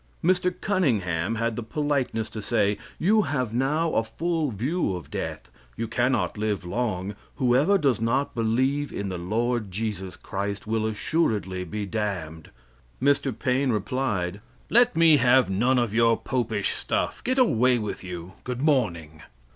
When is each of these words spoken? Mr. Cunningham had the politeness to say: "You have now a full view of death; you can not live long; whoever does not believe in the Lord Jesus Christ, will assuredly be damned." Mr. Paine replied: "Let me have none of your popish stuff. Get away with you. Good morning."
Mr. 0.23 0.51
Cunningham 0.61 1.35
had 1.35 1.55
the 1.55 1.61
politeness 1.61 2.27
to 2.31 2.41
say: 2.41 2.79
"You 2.97 3.21
have 3.21 3.53
now 3.53 3.93
a 3.93 4.03
full 4.03 4.49
view 4.49 4.95
of 4.95 5.11
death; 5.11 5.51
you 5.77 5.87
can 5.87 6.13
not 6.13 6.39
live 6.39 6.65
long; 6.65 7.15
whoever 7.35 7.77
does 7.77 8.01
not 8.01 8.33
believe 8.33 8.91
in 8.91 9.09
the 9.09 9.19
Lord 9.19 9.69
Jesus 9.69 10.15
Christ, 10.15 10.65
will 10.65 10.87
assuredly 10.87 11.63
be 11.65 11.85
damned." 11.85 12.49
Mr. 12.99 13.31
Paine 13.37 13.71
replied: 13.71 14.41
"Let 14.71 14.95
me 14.95 15.17
have 15.17 15.51
none 15.51 15.77
of 15.77 15.93
your 15.93 16.17
popish 16.17 16.73
stuff. 16.73 17.23
Get 17.23 17.37
away 17.37 17.77
with 17.77 18.03
you. 18.03 18.33
Good 18.43 18.63
morning." 18.63 19.21